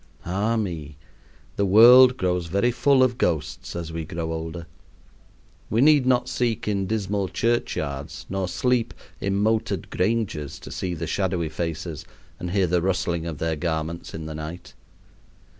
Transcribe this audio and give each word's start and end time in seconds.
Ah 0.25 0.55
me! 0.57 0.97
the 1.57 1.65
world 1.67 2.17
grows 2.17 2.47
very 2.47 2.71
full 2.71 3.03
of 3.03 3.19
ghosts 3.19 3.75
as 3.75 3.93
we 3.93 4.03
grow 4.03 4.33
older. 4.33 4.65
We 5.69 5.79
need 5.81 6.07
not 6.07 6.27
seek 6.27 6.67
in 6.67 6.87
dismal 6.87 7.27
church 7.29 7.75
yards 7.75 8.25
nor 8.27 8.47
sleep 8.47 8.95
in 9.19 9.35
moated 9.35 9.91
granges 9.91 10.57
to 10.61 10.71
see 10.71 10.95
the 10.95 11.05
shadowy 11.05 11.49
faces 11.49 12.03
and 12.39 12.49
hear 12.49 12.65
the 12.65 12.81
rustling 12.81 13.27
of 13.27 13.37
their 13.37 13.55
garments 13.55 14.15
in 14.15 14.25
the 14.25 14.33
night. 14.33 14.73